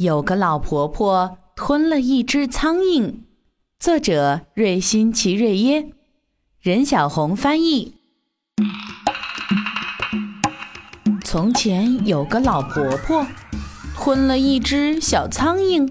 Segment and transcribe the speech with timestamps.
[0.00, 3.16] 有个老婆婆吞了一只苍蝇。
[3.78, 5.90] 作者：瑞欣·齐瑞耶，
[6.58, 7.96] 任小红翻译。
[11.22, 13.26] 从前有个老婆婆
[13.94, 15.86] 吞了一只小苍蝇，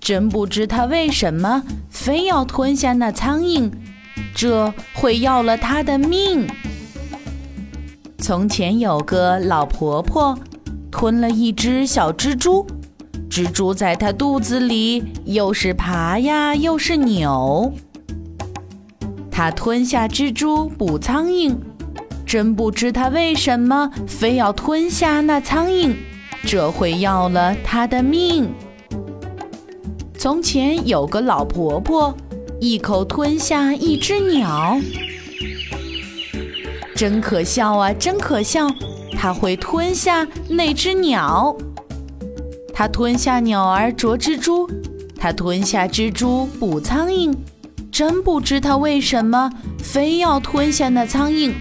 [0.00, 3.70] 真不知她为什么非要吞下那苍蝇，
[4.34, 6.48] 这会要了她的命。
[8.18, 10.36] 从前有个老婆婆
[10.90, 12.66] 吞了一只小蜘蛛。
[13.32, 17.72] 蜘蛛在它肚子里，又是爬呀，又是扭。
[19.30, 21.56] 它吞下蜘蛛捕苍蝇，
[22.26, 25.94] 真不知它为什么非要吞下那苍蝇，
[26.44, 28.52] 这会要了它的命。
[30.18, 32.14] 从前有个老婆婆，
[32.60, 34.78] 一口吞下一只鸟，
[36.94, 38.68] 真可笑啊，真可笑！
[39.16, 41.56] 它会吞下那只鸟。
[42.82, 44.68] 他吞下鸟儿啄蜘蛛，
[45.16, 47.32] 他吞下蜘蛛捕苍蝇，
[47.92, 49.48] 真不知他为什么
[49.78, 51.52] 非要吞下那苍蝇，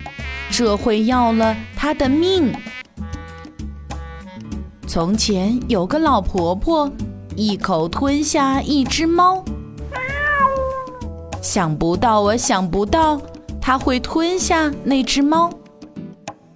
[0.50, 2.52] 这会要了他的命。
[4.88, 6.92] 从前有个老婆婆，
[7.36, 9.46] 一口吞下一只猫，
[11.40, 13.22] 想不到我想不到，
[13.62, 15.52] 她会吞下那只猫，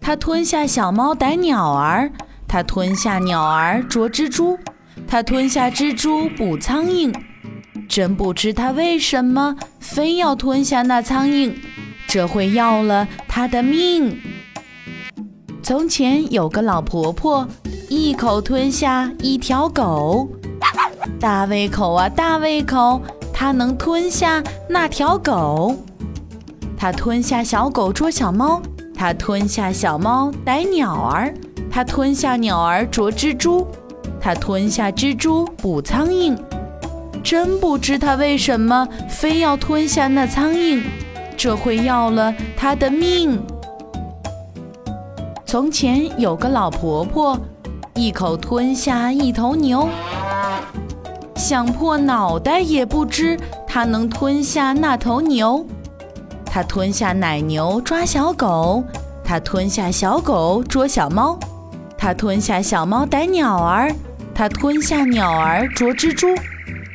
[0.01, 2.11] 她吞下小猫逮鸟儿。
[2.55, 4.57] 它吞下鸟儿捉蜘蛛，
[5.05, 7.13] 它吞下蜘蛛捕苍蝇，
[7.89, 11.53] 真不知它为什么非要吞下那苍蝇，
[12.07, 14.17] 这会要了它的命。
[15.61, 17.45] 从前有个老婆婆，
[17.89, 20.29] 一口吞下一条狗，
[21.19, 23.01] 大胃口啊大胃口，
[23.33, 25.75] 她能吞下那条狗。
[26.77, 28.61] 她吞下小狗捉小猫，
[28.95, 31.33] 她吞下小猫逮鸟儿。
[31.75, 33.67] 它吞下鸟儿啄蜘蛛，
[34.21, 36.33] 它吞下蜘蛛捕苍蝇，
[37.21, 40.81] 真不知它为什么非要吞下那苍蝇，
[41.35, 43.43] 这会要了它的命。
[45.45, 47.37] 从前有个老婆婆，
[47.95, 49.89] 一口吞下一头牛，
[51.35, 55.65] 想破脑袋也不知她能吞下那头牛。
[56.45, 58.81] 它吞下奶牛抓小狗，
[59.25, 61.37] 它吞下小狗捉小猫。
[61.97, 63.93] 它吞下小猫逮鸟儿，
[64.33, 66.27] 它吞下鸟儿捉蜘蛛，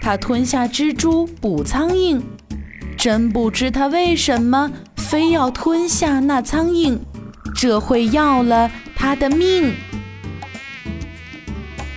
[0.00, 2.20] 它吞下蜘蛛捕苍蝇，
[2.96, 6.98] 真不知它为什么非要吞下那苍蝇，
[7.54, 9.74] 这会要了它的命。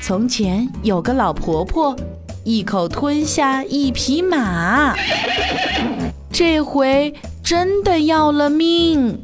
[0.01, 1.95] 从前有个老婆婆，
[2.43, 4.95] 一口吞下一匹马，
[6.31, 7.13] 这回
[7.43, 9.23] 真的要了命。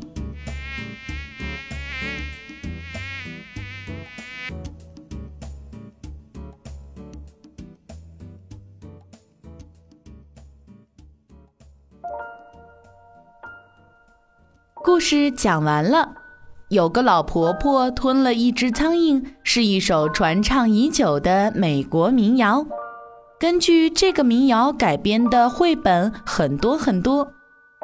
[14.81, 16.09] 故事讲完了。
[16.69, 22.65] 有个老婆婆吞了一只苍蝇，是一首传唱已久的美国民谣。
[23.39, 27.27] 根据这个民谣改编的绘本很多很多。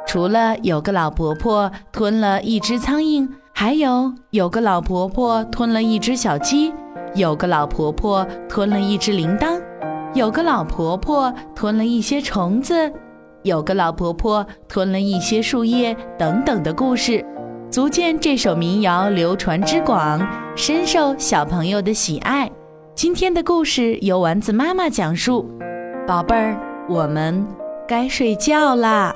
[0.07, 6.73] 除了有个老婆婆吞了一只苍蝇，还有有个老婆婆吞了一只小鸡，
[7.13, 9.61] 有个老婆婆吞了一只铃铛，
[10.13, 12.94] 有个老婆婆吞了一些虫子。
[13.45, 17.23] 有个老婆婆吞了一些树叶等等的故事，
[17.69, 20.19] 足见这首民谣流传之广，
[20.57, 22.51] 深受小朋友的喜爱。
[22.95, 25.47] 今天的故事由丸子妈妈讲述，
[26.07, 27.45] 宝贝儿，我们
[27.88, 29.13] 该睡觉啦。